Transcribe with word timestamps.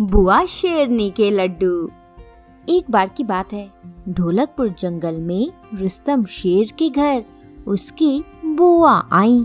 बुआ 0.00 0.44
शेरनी 0.44 1.08
के 1.10 1.30
लड्डू। 1.30 1.88
एक 2.68 2.90
बार 2.90 3.08
की 3.08 3.24
बात 3.24 3.52
है, 3.52 3.70
ढोलकपुर 4.08 4.68
जंगल 4.78 5.14
में 5.20 5.48
रुस्तम 5.74 6.24
शेर 6.24 6.72
के 6.78 6.88
घर, 6.88 7.24
उसकी 7.66 8.22
बुआ 8.46 8.92
आई। 9.12 9.44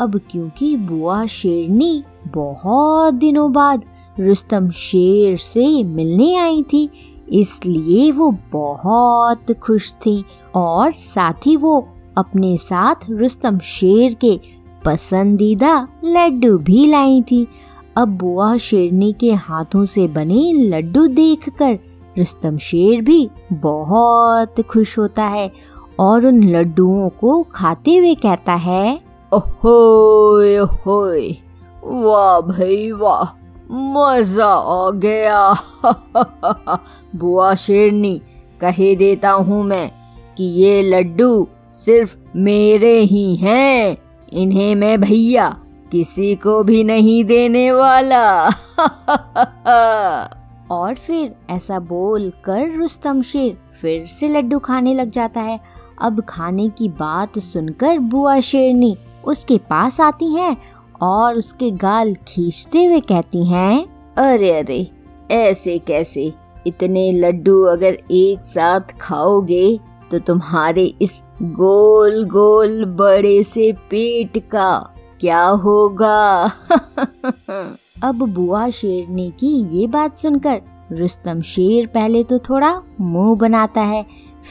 अब 0.00 0.20
क्योंकि 0.30 0.74
बुआ 0.76 1.24
शेरनी 1.26 2.04
बहुत 2.26 3.14
दिनों 3.14 3.50
बाद 3.52 3.84
रुस्तम 4.20 4.68
शेर 4.70 5.36
से 5.36 5.82
मिलने 5.84 6.34
आई 6.36 6.62
थी, 6.62 6.88
इसलिए 7.32 8.10
वो 8.12 8.30
बहुत 8.52 9.52
खुश 9.52 9.92
थी 9.96 10.24
और 10.54 10.92
साथ 10.92 11.46
ही 11.46 11.56
वो 11.56 11.78
अपने 12.18 12.56
साथ 12.56 13.10
रुस्तम 13.10 13.58
शेर 13.58 14.14
के 14.14 14.38
पसंदीदा 14.84 15.88
लड्डू 16.04 16.56
भी 16.58 16.86
लाई 16.86 17.22
थी। 17.22 17.46
अब 17.96 18.08
बुआ 18.08 18.56
शेरनी 18.56 19.12
के 19.12 19.32
हाथों 19.32 19.84
से 19.84 20.08
बने 20.08 20.52
लड्डू 20.52 21.06
देखकर 21.06 21.78
रुस्तम 22.18 22.56
शेर 22.56 23.00
भी 23.00 23.30
बहुत 23.52 24.60
खुश 24.60 24.98
होता 24.98 25.24
है 25.24 25.52
और 25.98 26.26
उन 26.26 26.44
लड्डुओं 26.44 27.08
को 27.08 27.42
खाते 27.42 27.96
हुए 27.96 28.14
कहता 28.14 28.54
है 28.54 29.00
ओहोय 29.32 30.58
ओहोय 30.58 31.36
वाह 31.84 32.40
भाई, 32.40 32.90
वाह, 32.92 33.36
मज़ा 33.70 34.46
आ 34.46 34.90
गया। 34.90 35.54
बुआ 37.16 37.54
शेरनी, 37.54 38.20
कहे 38.60 38.96
देता 38.96 39.30
हूँ 39.30 39.64
मैं 39.64 39.90
कि 40.36 40.44
ये 40.44 40.82
लड्डू 40.82 41.48
सिर्फ़ 41.74 42.16
मेरे 42.36 43.00
ही 43.00 43.36
हैं, 43.36 43.96
इन्हें 44.32 44.74
मैं 44.74 45.00
भैया 45.00 45.56
किसी 45.92 46.34
को 46.34 46.64
भी 46.64 46.84
नहीं 46.84 47.24
देने 47.24 47.72
वाला। 47.72 48.46
और 50.70 50.94
फिर 50.94 51.34
ऐसा 51.50 51.78
बोल 51.78 52.32
कर 52.44 52.76
रुस्तम 52.76 53.22
शेर 53.22 53.58
फिर 53.80 54.04
से 54.04 54.28
लड्डू 54.28 54.58
खाने 54.58 54.94
लग 54.94 55.10
जाता 55.10 55.40
है। 55.40 55.60
अब 56.02 56.20
खाने 56.20 56.68
की 56.68 56.88
बात 56.88 57.38
सुनकर 57.38 57.98
बुआ 57.98 58.40
शेरनी 58.40 58.96
उसके 59.24 59.58
पास 59.58 60.00
आती 60.00 60.34
हैं 60.34 60.56
और 61.02 61.36
उसके 61.36 61.70
गाल 61.70 62.16
खींचते 62.28 62.84
हुए 62.84 63.00
कहती 63.00 63.46
हैं, 63.46 63.86
अरे 64.16 64.52
अरे, 64.52 64.90
ऐसे 65.30 65.78
कैसे? 65.78 66.32
इतने 66.66 67.12
लड्डू 67.12 67.62
अगर 67.62 67.98
एक 68.10 68.44
साथ 68.44 68.80
खाओगे 69.00 69.80
तो 70.10 70.18
तुम्हारे 70.18 70.94
इस 71.02 71.22
गोल 71.42 72.24
गोल 72.24 72.84
बड़े 72.84 73.42
से 73.42 73.74
पेट 73.90 74.38
का 74.38 74.95
क्या 75.20 75.44
होगा? 75.46 76.44
अब 78.02 78.22
बुआ 78.24 78.68
शेरनी 78.70 79.30
की 79.30 79.78
ये 79.78 79.86
बात 79.86 80.16
सुनकर 80.18 80.60
रुस्तम 80.92 81.40
शेर 81.42 81.86
पहले 81.86 82.22
तो 82.24 82.38
थोड़ा 82.38 82.80
मुँह 83.00 83.36
बनाता 83.36 83.80
है, 83.80 84.04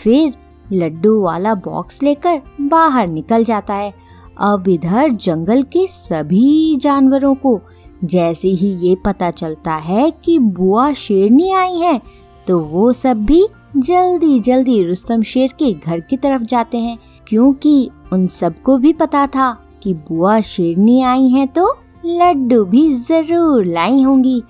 फिर 0.03 0.33
लड्डू 0.73 1.19
वाला 1.21 1.53
बॉक्स 1.55 2.01
लेकर 2.03 2.41
बाहर 2.61 3.07
निकल 3.07 3.43
जाता 3.43 3.73
है। 3.73 3.93
अब 4.37 4.67
इधर 4.67 5.09
जंगल 5.09 5.61
के 5.63 5.85
सभी 5.87 6.75
जानवरों 6.75 7.33
को 7.35 7.59
जैसे 8.03 8.47
ही 8.47 8.67
ये 8.87 8.95
पता 8.95 9.29
चलता 9.31 9.75
है 9.75 10.09
कि 10.23 10.37
बुआ 10.39 10.91
शेरनी 10.93 11.51
आई 11.51 11.75
है 11.75 12.01
तो 12.47 12.59
वो 12.59 12.91
सब 12.93 13.23
भी 13.25 13.47
जल्दी 13.77 14.39
जल्दी 14.39 14.83
रुस्तम 14.83 15.21
शेर 15.21 15.53
के 15.59 15.71
घर 15.73 15.99
की 15.99 16.17
तरफ़ 16.17 16.41
जाते 16.41 16.77
हैं, 16.77 16.97
क्योंकि 17.27 17.89
उन 18.13 18.27
सबको 18.27 18.77
भी 18.77 18.93
पता 18.93 19.25
था 19.27 19.55
कि 19.85 19.93
बुआ 20.09 20.39
शेरनी 20.41 21.01
आई 21.03 21.27
हैं 21.29 21.47
तो 21.47 21.67
लड्डू 22.05 22.63
भी 22.65 22.91
ज़रूर 22.93 23.65
लाई 23.65 24.01
होंगी। 24.03 24.41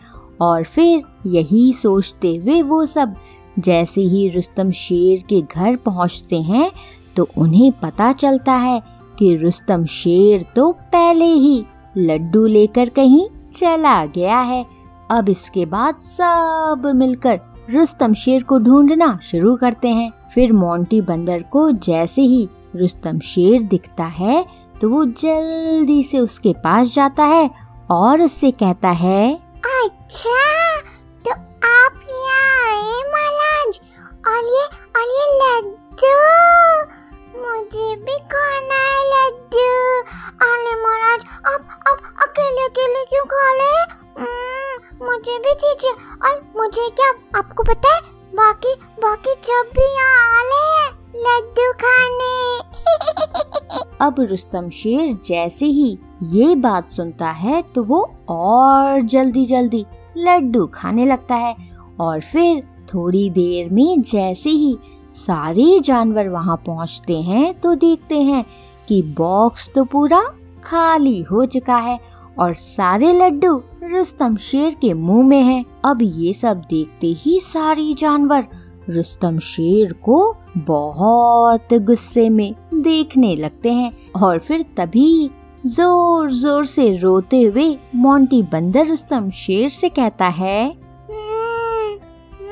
और 0.42 0.64
फिर 0.64 1.04
यही 1.28 1.72
सोचते 1.74 2.36
हुए 2.36 2.62
वो 2.62 2.86
सब 2.86 3.14
जैसे 3.60 4.02
ही 4.04 4.28
रुस्तम 4.30 4.72
शेर 4.72 5.24
के 5.30 5.42
घर 5.42 5.76
पहुँचते 5.76 6.42
हैं 6.42 6.70
तो 7.16 7.28
उन्हें 7.38 7.72
पता 7.82 8.12
चलता 8.14 8.54
है 8.54 8.82
कि 9.20 9.36
रुस्तम 9.36 9.86
शेर 9.86 10.46
तो 10.56 10.72
पहले 10.92 11.26
ही 11.26 11.64
लड्डू 11.98 12.46
लेकर 12.48 12.90
कहीं 12.90 13.28
चला 13.54 14.06
गया 14.06 14.40
है। 14.40 14.66
अब 15.12 15.30
इसके 15.30 15.66
बाद 15.66 16.00
सब 16.02 16.92
मिलकर 16.96 17.40
रुस्तम 17.70 18.14
शेर 18.14 18.44
को 18.44 18.58
ढूंढना 18.60 19.18
शुरू 19.24 19.56
करते 19.56 19.90
हैं। 19.90 20.12
फिर 20.34 20.54
मोंटी 20.54 21.02
बंदर 21.02 21.44
को 21.52 21.70
जैसे 21.74 22.22
ही 22.24 22.48
रुस्तम 22.76 23.20
शेर 23.26 23.62
दिखता 23.64 24.06
है 24.06 24.46
तो 24.82 24.90
वो 24.90 25.06
जल्दी 25.06 26.04
से 26.04 26.20
उसके 26.20 26.54
पास 26.54 26.88
जाता 26.88 27.24
है 27.24 27.50
और 27.92 28.22
उससे 28.22 28.52
कहता 28.52 28.90
है 28.90 29.36
अच्छा 29.66 30.80
तो 31.26 31.32
आप 31.68 31.94
यहाँ 32.10 32.68
आए 32.70 32.98
महाराज। 33.14 33.80
और 34.28 34.42
ये 34.56 34.66
और 34.98 35.08
ये 35.18 35.26
लड्डू। 35.42 36.16
मुझे 37.42 37.96
भी 37.96 38.18
खाना 38.34 38.80
है 38.82 39.02
लड्डू। 39.12 39.70
अरे 40.46 40.76
महाराज, 40.84 41.26
आप 41.48 41.68
आप 41.88 42.16
अकेले 42.24 42.66
अकेले 42.66 43.06
क्यों 43.06 43.26
खा 43.26 43.52
रहे 43.52 43.96
मुझे 45.06 45.38
भी 45.40 45.54
दीजिए। 45.54 45.92
और 46.24 46.42
मुझे 46.58 46.90
क्या, 46.90 47.10
आपको 47.40 47.64
पता 47.64 47.96
है, 47.96 48.02
बाकी 48.36 48.76
बाकी 49.02 49.34
जब 49.34 49.70
भी 49.76 49.86
यहाँ 49.94 50.40
आ 50.40 50.44
ले 50.44 50.88
लड्डू 51.26 51.72
खाने? 51.74 52.36
अब 54.02 54.16
रुस्तम 54.20 54.70
शेर 54.70 55.18
जैसे 55.26 55.66
ही 55.66 55.98
ये 56.24 56.56
बात 56.56 56.92
सुनता 56.92 57.30
है 57.32 57.62
तो 57.76 57.84
वो 57.84 58.00
और 58.30 59.02
जल्दी 59.02 59.46
जल्दी 59.46 59.86
लड्डू 60.18 60.66
खाने 60.74 61.06
लगता 61.06 61.36
है 61.36 61.56
और 62.00 62.20
फिर 62.22 62.64
थोड़ी 62.94 63.30
देर 63.30 63.70
में 63.70 64.02
जैसे 64.02 64.50
ही 64.50 64.78
सारे 65.16 65.80
जानवर 65.80 66.30
वहाँ 66.30 66.58
पहुँचते 66.58 67.22
हैं 67.22 67.54
तो 67.60 67.76
देखते 67.76 68.22
हैं 68.22 68.46
कि 68.88 69.02
बॉक्स 69.18 69.72
तो 69.76 69.84
पूरा 69.84 70.22
खाली 70.64 71.22
हो 71.22 71.46
चुका 71.46 71.78
है 71.78 72.00
और 72.40 72.54
सारे 72.54 73.14
लड्डू 73.14 73.62
रुस्तम 73.84 74.36
शेर 74.36 74.74
के 74.74 74.94
मुँह 74.94 75.28
में 75.28 75.42
हैं। 75.42 75.66
अब 75.86 76.02
ये 76.02 76.34
सब 76.34 76.62
देखते 76.70 77.08
ही 77.08 77.40
सारे 77.40 77.94
जानवर 77.94 78.48
रुस्तम 78.90 79.40
शेर 79.40 79.94
को 79.94 80.18
बहुत 80.58 81.74
गुस्से 81.74 82.30
में 82.30 82.56
देखने 82.74 83.36
लगते 83.36 83.72
हैं 83.74 83.92
और 84.24 84.40
फिर 84.40 84.66
तभी 84.78 85.32
ज़ोर 85.66 86.32
ज़ोर 86.32 86.66
से 86.66 86.98
रोते 86.98 87.42
हुए 87.42 87.78
मोंटी 87.96 88.42
बंदर 88.44 88.88
रुस्तम 88.88 89.30
शेर 89.32 89.70
से 89.70 89.90
कहता 89.90 90.26
है 90.26 90.66
हम्म, 90.66 91.96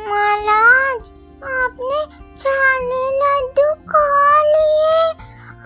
महाराज 0.10 1.12
आपने 1.54 2.06
चाली 2.38 3.04
लड्डू 3.20 3.74
खा 3.90 4.08
लिए। 4.44 5.02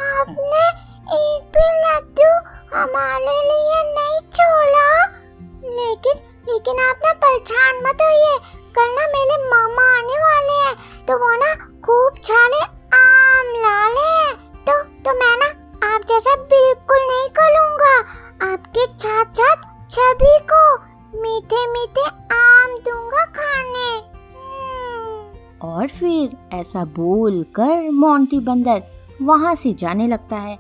आपने 0.08 0.66
एक 1.18 1.44
भी 1.56 1.68
लड्डू 1.84 2.32
हमारे 2.76 3.38
लिए 3.48 3.80
नहीं 3.94 4.20
छोड़ा। 4.32 4.90
लेकिन 5.64 6.22
लेकिन 6.50 6.80
आप 6.80 7.00
ना 7.06 7.12
परेशान 7.14 7.82
मत 7.86 8.02
होइए। 8.02 8.38
कल 8.78 8.96
ना 8.96 9.06
मेरे 9.14 9.38
मामा 9.50 9.84
आने 9.98 10.18
वाले 10.24 10.58
हैं। 10.66 10.76
तो 11.06 11.18
वो 11.18 11.36
ना 11.36 11.54
खूब 11.86 12.22
सारे 12.24 12.60
आम 12.98 13.54
ला 13.62 13.88
ले 13.90 14.34
तो 14.68 14.82
तो 15.04 15.14
मैं 15.20 15.36
ना 15.38 15.48
आप 15.88 16.02
जैसा 16.10 16.36
बिल्कुल 16.52 17.08
नहीं 17.08 17.30
करूँगा। 17.40 17.96
आपके 18.52 18.86
साथ 18.86 19.34
साथ 19.36 19.66
सभी 19.92 20.38
को 20.52 20.62
मीठे 21.22 21.66
मीठे 21.72 22.06
आम 22.36 22.78
दूँगा 22.88 23.26
खाने। 23.38 23.90
हम्म। 24.36 25.70
और 25.70 25.88
फिर 25.90 26.38
ऐसा 26.56 26.84
बोल 26.96 27.44
कर 27.56 27.90
मोंटी 27.92 28.40
बंदर 28.40 28.84
वहाँ 29.22 29.54
से 29.56 29.74
जाने 29.74 30.08
लगता 30.08 30.36
है 30.36 30.58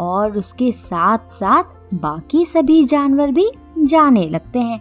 और 0.00 0.36
उसके 0.38 0.70
साथ 0.72 1.26
साथ 1.30 1.76
बाकी 1.94 2.44
सभी 2.46 2.82
जानवर 2.84 3.30
भी 3.30 3.50
जाने 3.78 4.28
लगते 4.28 4.58
हैं 4.58 4.80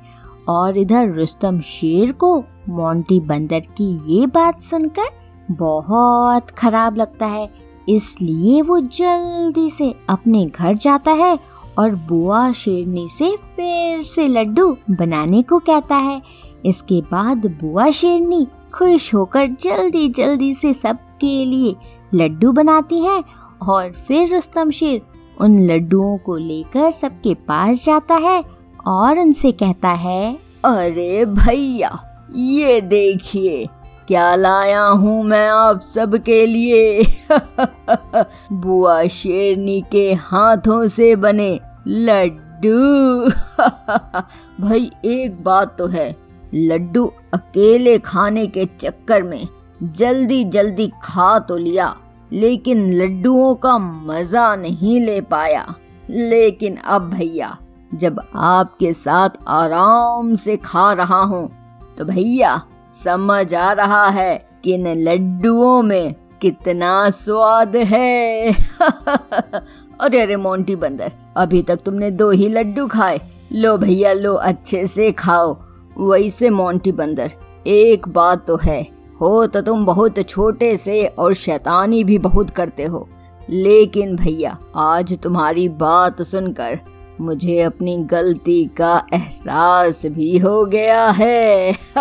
और 0.50 0.78
इधर 0.78 1.14
रुस्तम 1.14 1.60
शेर 1.62 2.12
को 2.12 2.38
मोंटी 2.70 3.20
बंदर 3.20 3.60
की 3.78 3.90
ये 4.14 4.26
बात 4.28 4.62
सुनकर 4.62 5.10
बहुत 5.52 6.50
खराब 6.50 6.98
लगता 6.98 7.26
है। 7.26 7.50
इसलिए 7.90 8.62
वो 8.62 8.80
जल्दी 8.80 9.70
से 9.70 9.94
अपने 10.10 10.46
घर 10.46 10.78
जाता 10.78 11.12
है 11.12 11.38
और 11.80 11.96
बुआ 12.08 12.52
शेरनी 12.52 13.08
से 13.10 13.36
फिर 13.56 14.02
से 14.04 14.28
लड्डू 14.28 14.76
बनाने 14.92 15.42
को 15.42 15.60
कहता 15.60 15.96
है। 15.96 16.22
इसके 16.66 17.02
बाद 17.02 17.46
बुआ 17.62 17.90
शेरनी 17.90 18.48
खुश 18.74 19.14
होकर 19.14 19.48
जल्दी 19.62 20.08
जल्दी 20.10 20.54
से 20.54 20.74
सबके 20.74 21.46
लिए 21.46 21.76
लड्डू 22.14 22.52
बनाती 22.52 23.00
है 23.00 23.24
और 23.62 23.92
फिर 24.08 24.34
रुस्तम 24.36 24.72
शेर 24.72 25.02
उन 25.42 25.60
लड्डुओं 25.60 26.18
को 26.18 26.36
लेकर 26.38 26.92
सबके 26.92 27.34
पास 27.48 27.86
जाता 27.86 28.16
है 28.16 28.44
और 28.88 29.20
उनसे 29.20 29.52
कहता 29.52 29.90
है, 29.90 30.38
अरे 30.66 31.26
भैया 31.26 31.90
ये 32.36 32.82
देखिए, 32.82 33.68
क्या 34.08 34.36
लाया 34.36 34.82
हूँ 34.82 35.24
मैं 35.24 35.48
आप 35.50 35.82
सबके 35.82 36.46
लिए? 36.46 37.04
बुआ 38.52 39.06
शेरनी 39.08 39.82
के 39.92 40.14
हाथों 40.14 40.88
से 40.88 41.16
बने 41.16 41.60
लड्डू। 41.88 43.30
भाई, 44.62 44.92
एक 45.06 45.44
बात 45.44 45.78
तो 45.78 45.88
है, 45.88 46.16
लड्डू 46.54 47.06
अकेले 47.34 48.00
खाने 48.00 48.48
के 48.48 48.66
चक्कर 48.66 49.24
में 49.24 49.48
जल्दी 49.84 50.44
जल्दी 50.44 50.92
खा 51.04 51.40
तो 51.40 51.58
लिया, 51.58 51.96
लेकिन 52.34 52.92
लड्डुओं 52.94 53.56
का 53.56 53.78
मज़ा 53.78 54.56
नहीं 54.56 55.00
ले 55.02 55.22
पाया। 55.22 55.76
लेकिन 56.10 56.76
अब 56.76 57.10
भैया, 57.10 57.58
जब 57.94 58.22
आपके 58.36 58.94
साथ 58.94 59.30
आराम 59.48 60.36
से 60.36 60.58
खा 60.58 60.94
रहा 60.94 61.22
हूँ 61.22 61.67
तो 61.98 62.06
भैया, 62.06 62.64
समझ 63.04 63.54
आ 63.54 63.72
रहा 63.72 64.10
है 64.10 64.50
कि 64.64 64.74
इन 64.74 64.88
लड्डुओं 64.88 65.82
में 65.82 66.16
कितना 66.42 67.10
स्वाद 67.10 67.76
है। 67.76 68.52
अरे 70.00 70.22
अरे, 70.22 70.36
मोंटी 70.36 70.76
बंदर, 70.76 71.12
अभी 71.38 71.62
तक 71.62 71.76
तुमने 71.76 72.12
दो 72.12 72.32
ही 72.32 72.50
लड्डू 72.50 72.88
खाए। 72.88 73.22
लो 73.52 73.78
भैया, 73.78 74.14
लो, 74.14 74.34
अच्छे 74.34 74.88
से 74.88 75.12
खाओ। 75.12 75.58
वैसे 76.00 76.50
मोंटी 76.50 76.92
बंदर, 76.92 77.32
एक 77.68 78.08
बात 78.08 78.48
तो 78.48 78.58
है, 78.64 78.88
हो 79.22 79.48
तो 79.48 79.62
तुम 79.62 79.86
बहुत 79.86 80.20
छोटे 80.30 80.78
से 80.78 81.06
और 81.06 81.34
शैतानी 81.34 82.04
भी 82.04 82.18
बहुत 82.18 82.50
करते 82.50 82.84
हो। 82.84 83.10
लेकिन 83.50 84.16
भैया, 84.16 84.58
आज 84.76 85.20
तुम्हारी 85.20 85.70
बात 85.70 86.22
सुनकर 86.22 86.80
मुझे 87.22 87.62
अपनी 87.62 87.98
गलती 87.98 88.66
का 88.66 89.08
एहसास 89.14 90.06
भी 90.06 90.38
हो 90.38 90.66
गया 90.66 91.10
है। 91.10 91.72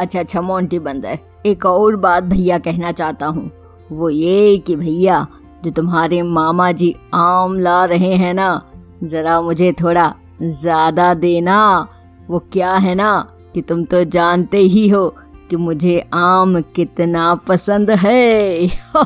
अच्छा 0.00 0.20
अच्छा 0.20 0.40
मोंटी 0.40 0.78
बंदर, 0.78 1.18
एक 1.46 1.66
और 1.66 1.96
बात 1.96 2.24
भैया 2.24 2.58
कहना 2.58 2.92
चाहता 2.92 3.26
हूँ। 3.26 3.50
वो 3.92 4.10
ये 4.10 4.56
कि 4.58 4.76
भैया, 4.76 5.26
जो 5.64 5.70
तुम्हारे 5.70 6.22
मामा 6.22 6.72
जी 6.72 6.96
आम 7.14 7.58
ला 7.58 7.84
रहे 7.84 8.14
हैं 8.14 8.34
ना, 8.34 8.62
जरा 9.02 9.40
मुझे 9.40 9.72
थोड़ा 9.72 10.14
ज़्यादा 10.42 11.14
देना। 11.14 11.88
वो 12.30 12.38
क्या 12.38 12.72
है 12.72 12.94
ना, 12.94 13.34
कि 13.54 13.62
तुम 13.62 13.84
तो 13.84 14.04
जानते 14.04 14.58
ही 14.58 14.88
हो 14.88 15.16
कि 15.50 15.56
मुझे 15.56 16.10
आम 16.14 16.60
कितना 16.60 17.34
पसंद 17.34 17.90
है। 17.90 18.68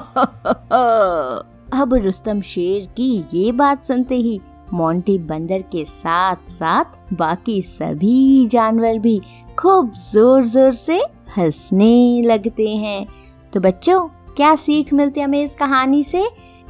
अब 1.75 1.95
रुस्तम 1.95 2.41
शेर 2.41 2.87
की 2.97 3.25
ये 3.35 3.53
बात 3.53 3.83
सुनते 3.83 4.15
ही 4.15 4.41
मोंटी 4.75 5.17
बंदर 5.19 5.63
के 5.73 5.85
साथ 5.85 6.51
साथ 6.51 7.15
बाकी 7.15 7.61
सभी 7.63 8.47
जानवर 8.47 8.99
भी 8.99 9.21
खूब 9.59 9.93
ज़ोर 9.95 10.45
ज़ोर 10.45 10.73
से 10.73 10.97
हंसने 11.37 12.23
लगते 12.23 12.69
हैं 12.69 13.07
तो 13.53 13.61
बच्चों, 13.61 14.01
क्या 14.37 14.55
सीख 14.57 14.93
मिलती 14.93 15.21
है 15.21 15.27
हमें 15.27 15.43
इस 15.43 15.55
कहानी 15.55 16.03
से 16.03 16.25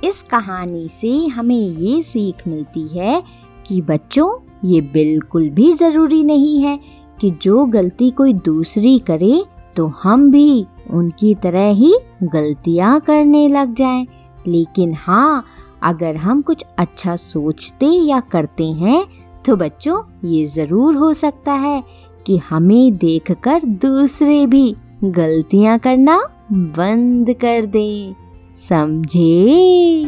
इस 0.05 0.23
कहानी 0.23 0.89
से 0.89 1.27
हमें 1.27 1.57
ये 1.57 2.03
सीख 2.03 2.47
मिलती 2.49 2.87
है 2.89 3.23
कि 3.67 3.81
बच्चों, 3.83 4.29
ये 4.65 4.81
बिल्कुल 4.93 5.49
भी 5.51 5.73
ज़रूरी 5.73 6.23
नहीं 6.25 6.61
है 6.63 6.79
कि 7.21 7.31
जो 7.43 7.65
गलती 7.67 8.11
कोई 8.11 8.33
दूसरी 8.45 8.99
करे 8.99 9.43
तो 9.77 9.87
हम 10.03 10.31
भी 10.31 10.67
उनकी 10.91 11.35
तरह 11.35 11.69
ही 11.71 11.95
गलतियाँ 12.23 13.01
करने 13.01 13.47
लग 13.49 13.75
जाएँ। 13.75 14.07
लेकिन 14.47 14.95
हाँ 14.95 15.45
अगर 15.85 16.17
हम 16.17 16.41
कुछ 16.43 16.65
अच्छा 16.79 17.17
सोचते 17.17 17.87
या 17.87 18.21
करते 18.33 18.67
हैं 18.73 19.05
तो 19.47 19.57
बच्चों, 19.57 20.03
ये 20.25 20.45
ज़रूर 20.47 20.95
हो 20.97 21.13
सकता 21.15 21.53
है 21.53 21.83
कि 22.27 22.37
हमें 22.39 22.97
देखकर 22.97 23.65
दूसरे 23.83 24.47
भी 24.47 24.75
गलतियाँ 25.05 25.79
करना 25.79 26.19
बंद 26.53 27.35
कर 27.41 27.67
दें। 27.67 28.15
समझे? 28.59 30.05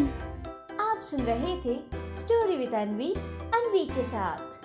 आप 0.81 1.00
सुन 1.02 1.20
रहे 1.20 1.56
थे 1.56 1.78
स्टोरी 2.19 2.56
विद 2.56 2.75
अनवी 2.75 3.12
अनवी 3.55 3.84
के 3.87 4.05
साथ। 4.05 4.56